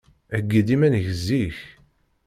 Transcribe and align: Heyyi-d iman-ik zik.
Heyyi-d 0.33 0.67
iman-ik 0.75 1.07
zik. 1.25 1.57